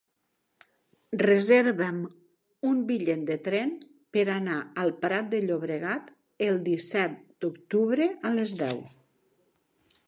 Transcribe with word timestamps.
Reserva'm 1.21 1.99
un 2.69 2.79
bitllet 2.87 3.27
de 3.27 3.37
tren 3.49 3.75
per 4.17 4.25
anar 4.37 4.57
al 4.85 4.93
Prat 5.05 5.31
de 5.35 5.43
Llobregat 5.45 6.11
el 6.49 6.59
disset 6.73 7.23
d'octubre 7.45 8.11
a 8.31 8.35
les 8.41 8.59
deu. 8.67 8.83